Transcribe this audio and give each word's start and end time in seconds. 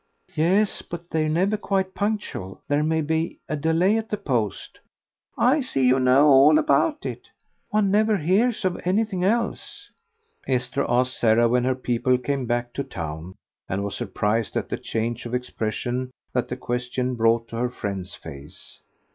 "Yes, 0.33 0.81
but 0.81 1.11
they're 1.11 1.29
never 1.29 1.57
quite 1.57 1.93
punctual; 1.93 2.59
there 2.67 2.81
may 2.81 3.01
be 3.01 3.37
a 3.47 3.55
delay 3.55 3.97
at 3.97 4.09
the 4.09 4.17
post." 4.17 4.79
"I 5.37 5.59
see 5.61 5.85
you 5.85 5.99
know 5.99 6.25
all 6.25 6.57
about 6.57 7.05
it." 7.05 7.29
"One 7.69 7.91
never 7.91 8.17
hears 8.17 8.65
of 8.65 8.81
anything 8.83 9.23
else." 9.23 9.91
Esther 10.47 10.83
asked 10.89 11.19
Sarah 11.19 11.47
when 11.47 11.65
her 11.65 11.75
people 11.75 12.17
came 12.17 12.47
back 12.47 12.73
to 12.73 12.83
town, 12.83 13.35
and 13.69 13.83
was 13.83 13.95
surprised 13.95 14.57
at 14.57 14.69
the 14.69 14.77
change 14.77 15.27
of 15.27 15.35
expression 15.35 16.09
that 16.33 16.47
the 16.47 16.57
question 16.57 17.13
brought 17.13 17.49
to 17.49 17.57
her 17.57 17.69
friend's 17.69 18.15
face. 18.15 18.79